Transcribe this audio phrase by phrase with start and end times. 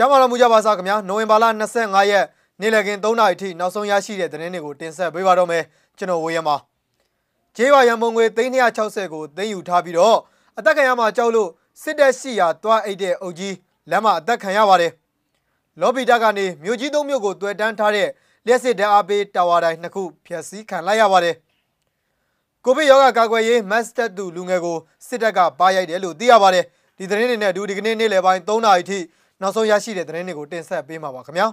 [0.00, 1.44] ကျမ်းမာတော်မူကြပါစားခင်ဗျာနိုဝင်ဘာလ
[1.78, 2.24] 25ရက်
[2.60, 5.64] နေ့လည်ခင်း3နာရီထိနောက်ဆုံးရရှိတဲ့သတင်းတွေကိုတင်ဆက်ပေးပါတော့မယ်
[5.98, 6.56] ကျွန်တော်ဝေယံပါ
[7.56, 10.18] ကျေးရွာရန်ပုံငွေ360ကိုသိမ်းယူထားပြီးတော့
[10.58, 11.48] အသက်ခံရမှာကြောက်လို့
[11.82, 13.54] စစ်တပ်ရှိရာတွားအိတ်တဲ့အုပ်ကြီး
[13.90, 14.92] လမ်းမှာအသက်ခံရပါတယ်
[15.80, 18.08] လော်ဘီတက်ကနေမြို့ကြီးသုံးမြို့ကိုတွေ့တန်းထားတဲ့
[18.46, 21.34] လျှက်စစ်ဓာတ်အားပေးတာဝါတိုင်းနှစ်ခုဖျက်ဆီးခံလိုက်ရပါတယ်
[22.64, 26.64] ကိုဗစ်ရောဂါကာကွယ်ရေးမတ်စတက်တူလူငယ်ကိုစစ်တပ်ကပါရိုက်တယ်လို့သိရပါတယ်
[26.98, 28.98] ဒီသတင်းတွေနဲ့အတူဒီကနေ့နေ့လယ်ပိုင်း3နာရီထိ
[29.42, 31.46] နောက်ဆုံးရရှိတဲ့သတင်းတွေကိုတင်ဆက်ပေးမှာပါခင်ဗျာ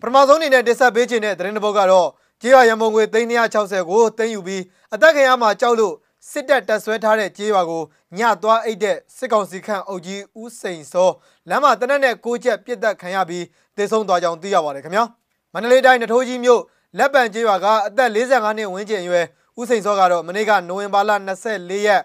[0.00, 2.08] ပထမဆုံးအနေနဲ့တင်ဆက်ပေးခြင်းတဲ့သတင်းတစ်ပုဒ်ကတော့
[2.42, 3.02] ကြေးရွာရန်ပုံငွေ
[3.50, 4.62] 360ကိုသိမ်းယူပြီး
[4.94, 5.94] အသက်ခံရမှာကြောက်လို့
[6.30, 7.82] စစ်တပ်တပ်ဆွဲထားတဲ့ကြေးရွာကို
[8.18, 11.10] ညသွားအိတ်တဲ့စစ်ကောင်စီခန့်အုပ်ကြီးဦးစိန်စော
[11.48, 13.44] လမ်းမှာတနက်နဲ့ကိုချက်ပြစ်တက်ခံရပြီး
[13.76, 15.04] တေဆုံးသွားကြောင်းသိရပါတယ်ခင်ဗျာ
[15.52, 16.60] မန္တလေးတိုင်းနထိုးကြီးမြို့
[16.98, 19.26] လက်ပံကြေးရွာကအသက်45နှစ်ဝန်းကျင်အရွယ်
[19.60, 21.10] ဦးစိန်စောကတော့မနေ့ကနိုဝင်ဘာလ
[21.48, 22.00] 24ရက်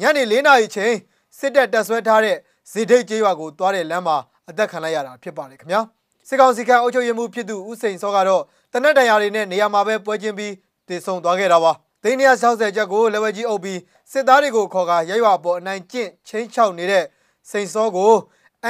[0.00, 0.94] ညနေ4နာရီချိန်
[1.38, 2.36] စစ်တပ်တပ်ဆွဲထားတဲ့
[2.72, 4.16] ဇေဒိတ်ကျေးရွာကိုသွားတဲ့လမ်းမှာ
[4.48, 5.80] အသက်ခံလိုက်ရတာဖြစ်ပါတယ်ခင်ဗျာ
[6.28, 10.54] စစ်ကောင်စီကအုပ်ချုပ်ရေးမှူးဖြစ်သူဦးစိန်စောကတော့တနက်တရာတွေနဲ့နေရာမှာပဲပွဲချင်းပြီး
[10.88, 11.72] တည်ဆုံသွားခဲ့တာပါ
[12.02, 13.78] သိန်း160ချက်ကိုလက်ဝဲကြီးအုပ်ပြီး
[14.12, 17.04] စစ်သားတွေကိုခေါ်ကာရရွာပေါ်အနိုင်ကျင့်ချင်းချောက်နေတဲ့
[17.50, 18.12] စိန်စောကို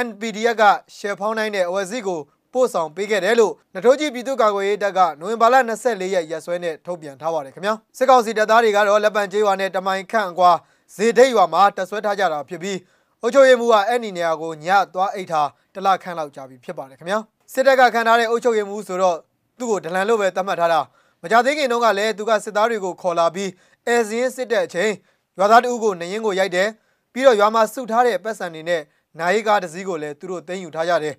[0.05, 0.63] NPDF က
[0.95, 2.19] ရှယ်ဖောင်းနိုင်တဲ့အဝယ်စီကို
[2.53, 10.51] ပို့ဆောင်ပေးခဲ့တယ်လို့နထိုးကြီးပြည်သူ့ကာကွယ်ရေးတပ်ကနိုဝင်ဘာလ24ရက်ရက်စွဲနဲ့ထုတ်ပြန်ထားပါတယ်ခင်ဗျာစစ်ကောင်စီတပ်သားတွေကတော့လက်ပံကျေးရွာနဲ့တမိုင်ခန့်အကွာ
[10.95, 12.77] ဇေဒိတ်ရွာမှာတပ်ဆွဲထားကြတာဖြစ်ပြီး
[13.23, 17.19] အုပ်ချုပ်ရေးမှူးကအဲ့ဒီနေရာကိုညသွားအိတ်ထားတလခန့်လောက်ကြာပြီဖြစ်ပါတယ်ခင်ဗျာ
[17.53, 19.17] စစ်တပ်ကခံထားတဲ့အုပ်ချုပ်ရေးမှူးဆိုတော့
[19.57, 20.79] သူ့ကိုဒလန်လို့ပဲသတ်မှတ်ထားတာ
[21.21, 23.49] မကြသေးခင်တုန်းကလည်းသူကစစ်သားတွေကိုခေါ်လာပြီး
[23.87, 24.91] အဲစင်းစစ်တဲ့အချိန်
[25.37, 26.69] ရွာသားတအုပ်ကိုနေရင်ကိုရိုက်တယ်
[27.13, 28.81] ပြီးတော့ရွာမှာစုထားတဲ့ပတ်စံတွေနဲ့
[29.19, 31.15] နိုင်ကားတစည်းကိုလည်းသူတို့သိမ်းယူထားကြတယ်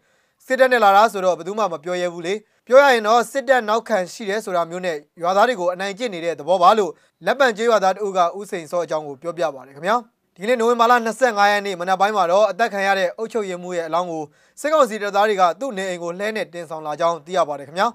[0.47, 2.35] စစ်တပ်နဲ့လာတာဆိုတော့ဘယ်သူမှမပြောရဲဘူးလေ
[2.67, 6.91] ပြောရရင်တော့စစ်တပ်နောက်ခံရှိတယ်ဆိုတာမျိုးနဲ့ရွာသားတွေကိုအနိုင်ကျင့်နေတဲ့သဘောပါလို့
[7.27, 9.97] လက်ပံကျေးရွာသားတအုပ်ကဥစိန်စောအကြောင်းကိုပြောပြပါတယ်ခင်ဗျာ
[10.37, 14.25] ဒီနေ့နိုဝင်ဘာလ25ရက်နေ့မနက်ပိုင်းမှာတော့အသက်ခံရတဲ့အုပ်ချုပ်ရေးမှူးရဲ့အလောင်းကို
[14.61, 17.89] စစ်ကောင်စီတပ်သားတွေကသူ့နေအိမ်ကိုလှဲနဲ့တင်ဆောင်လာကြောင်းသိရပါတယ်ခင်ဗျာ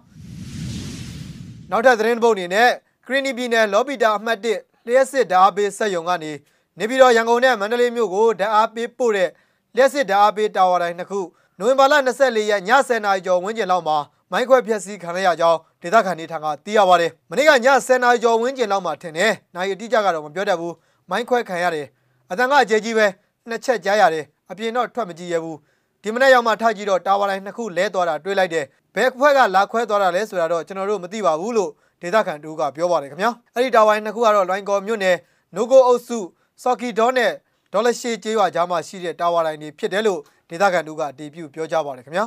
[1.72, 2.70] နောက်ထပ်သတင်းပုတ်အနေနဲ့
[3.06, 4.46] ခရီနီပြည်နယ်လော်ပီတာအမှတ်1
[4.86, 6.32] လျှက်စစ်ဓာတ်ပေးဆက်ယုံကနေ
[6.80, 9.30] နေပြည်တော်ရန်ကုန်နဲ့မန္တလေးမြို့ကိုဓာတ်အားပေးပို့တဲ့
[9.76, 11.22] လျှက်စစ်ဓာတ်အားပေးတာဝါတိုင်းနှစ်ခု
[11.60, 13.98] နိုဝင်ဘာလ24ရက်ည10:00နာရီကျော်ဝန်းကျင်လောက်မှာ
[14.32, 20.74] မိုင်းခွဲဖျက်ဆီးခံရကြောင်းဒေသခံတွေထံကသိရပါတယ်။မနေ့ကည10:00နာရီကျော်ဝန်းကျင်လောက်မှာထင်တယ်။နိုင်အတိအကျကတော့မပြောတတ်ဘူး။
[21.10, 21.88] မိုင်းခွဲခံရတယ်။
[22.32, 23.06] အတန်ကအကျဲကြီးပဲ
[23.50, 25.58] နှစ်ချက်ကြားရတယ်။အပြင်တော့ထွက်မကြည့်ရဘူး။
[26.04, 28.66] ဒီမနေ့ရောက်မှထားကြည့်တော့တာဝါတိုင်းနှစ်ခုလဲသွားတာတွေ့လိုက်တယ်။
[28.96, 31.72] ဘယ်ခွဲကလာခွဲသွားတာလဲဆိုတာတော့ကျွန်တော်တို့မသိပါဘူးလို့
[32.02, 35.18] ဒေသခံတူကပြောပါတယ်ခင်ဗျာ။အဲ့ဒီတာဝါတိုင်းနှစ်ခုကတော့လွိုင်းကော်မြို့နယ်
[35.56, 36.20] နိုကိုအုပ်စု
[36.64, 37.32] စော်ကီဒေါနဲ့
[37.74, 42.26] ဒေါ်လာရှေကျေးရွာကြားမှာရှိတဲ့တာဝါတိုင်းတွေဖြစ်တယ်လို့ဒေသခံတို့ကအတည်ပြုပြောကြားပါတယ်ခင်ဗျာ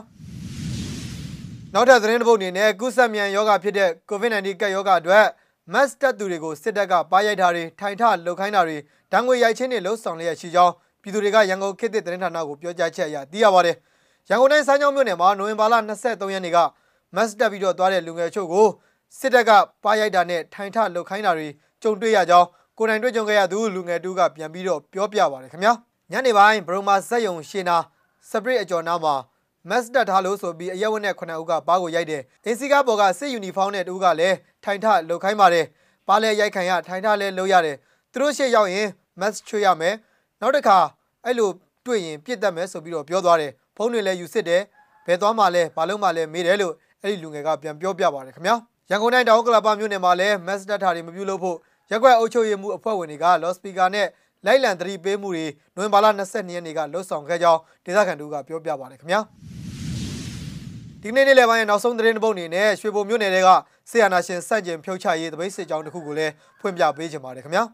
[1.74, 5.26] နောက်ထပ်သတင်းတစ်ပုဒ်အနေနဲ့ကုသမြန်ယောဂဖြစ်တဲ့ COVID-19 ကပ်ယောဂအတွက်
[5.72, 8.76] မတ်တက်သူတွေကိုစစ်တပ်ကပါရိုက်တာတွေထိုင်ထလှုပ်ခိုင်းတာတွေ
[9.12, 10.72] ဒဏ်ငွေရိုက်ချင်းတွေလှုပ်ဆောင်လျက်ရှိကြောင်း
[11.02, 13.76] ပြည်သူတွေကရန်ကုန်ခေတ်သစ်သတင်းဌာနကိုပြောကြားချက်အရသိရပါတယ်
[14.28, 16.58] ရန်ကုန်တိုင်းစမ်းချောင်းမြို့နယ်မှာနိုဝင်ဘာလ23ရက်နေ့က
[17.16, 18.66] မတ်တက်ပြီးတော့သွားတဲ့လူငယ်ချို့ကို
[19.18, 19.50] စစ်တပ်က
[19.84, 21.48] ပါရိုက်တာနဲ့ထိုင်ထလှုပ်ခိုင်းတာတွေ
[21.82, 22.46] ကြုံတွေ့ရကြောင်း
[22.78, 25.72] ကိုယ်တိုင်တွေ့ကြုံခဲ့ရသူလူငယ်တူကပြန်ပြီးတော့ပြောပြပါတယ်ခင်ဗျာ
[26.10, 27.76] ညနေပိုင်းဘရိုမာစက်ယုံရှင်းနာ
[28.30, 29.14] စပရစ်အကျော်နားမှာ
[29.68, 35.66] မတ်တက်ထားလို့ဆိုပြီးအရက်ဝက်နဲ့ခုနှစ်ဦးကပါးကိုရိုက်တယ်။အင်စီကားပေါ်ကစစ်ယူနီဖောင်းနဲ့တူကလည်းထိုင်ထလှုပ်ခိုင်းပါတယ်။
[36.08, 37.76] ပါးလဲရိုက်ခံရထိုင်ထလဲလှုပ်ရတယ်။
[38.12, 38.88] သူတို့ရှေ့ရောက်ရင်
[39.20, 39.94] မတ်ချွေရမယ်။
[40.40, 40.78] နောက်တစ်ခါ
[41.24, 41.50] အဲ့လို
[41.86, 44.62] တွေ့ရင်ပြစ်တတ်မယ်ဆိုပြီးတော့ပြောသွားတယ်။ဖုန်းတွေလည်းယူစစ်တယ်။
[45.06, 48.56] ဘယ်သွားမှလဲဘာလို့မှလဲမေးတယ်လို့အဲ့ဒီလူငယ်ကပြန်ပြောပြပါတယ်ခင်ဗျာ။
[48.90, 51.56] ရန်ကုန်တိုင်းတောင်ကလပ်ပါမြို့နယ်မှာလည်းမတ်တက်ထားတွေမပြုလုပ်ဖို့
[51.90, 54.06] ရက်ွက်အုပ်ချုပ်ရေးမှုအဖွဲ့ဝင်တွေကလော့စပီကာနဲ့
[54.46, 55.46] လိုက်လံသတိပေးမှုတွေ
[55.76, 59.20] နိုဝင်ဘာလ22ရက်နေ့ကလှုပ်ဆောင်ခဲ့ကြောင်းဒေသခံတို့ကပြောပြပါတယ်ခင်ဗျာ
[61.02, 63.48] ဒီနေ့နေ့လယ်ပိုင်းနောက်ဆုံးသတင်းတစ်ပုဒ်အနေနဲ့ရွှေဘုံမြို့နယ်က
[63.90, 67.64] ဆီယနာရှင်စန့်ကျင်ဖြုတ်ချရေးတပိတ်စစ်ကြောင်းတစ်ခုကိုလည်းဖွင့်ပြပေးခြင်းပါတယ်ခင်ဗျာ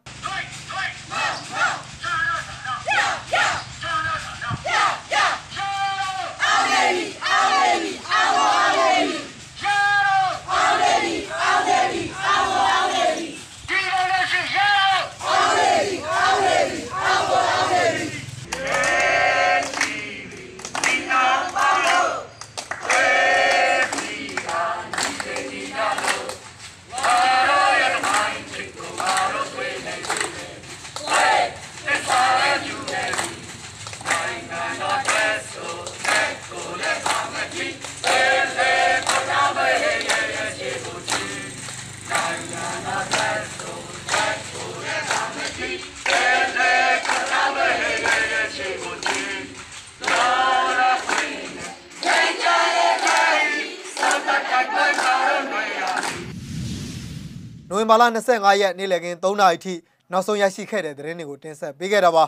[57.91, 59.75] ဝင်ဘာလ25ရက်နေ့လည်ခင်း3နာရီထိ
[60.13, 62.25] နောက်ဆုံးရရှိခဲ့တဲ့သတင်းတွေကိုတင်ဆက်ပေးခဲ့တာပါ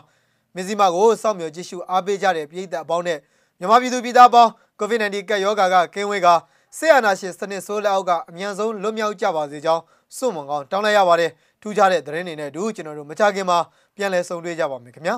[0.54, 3.18] မြစည်းမကိုစောင့်မျှော်ကြည့်ရှုအားပေးကြတဲ့ပြည်သက်အပေါင်းနဲ့
[3.58, 4.50] မြန်မာပြည်သူပြည်သားပေါင်း
[4.80, 6.28] COVID-19 ကပ်ရောဂါကကင်းဝေးက
[6.76, 9.82] ဆေးအာနာရှင်စနစ်ဆိုးလက်အောက်ကအမြန်ဆုံးလွတ်မြောက်ကြပါစေကြောင်း
[10.16, 11.30] စွန့်မွန်ကောင်းတောင်းလိုက်ရပါတယ်
[11.62, 13.58] ထူးခြားတဲ့သတင်းတွေနဲ့အတူကျွန်တော်တို့မကြခင်မှာ
[13.96, 15.16] ပြန်လည်ဆုံတွေ့ကြပါမယ်ခင်ဗျာ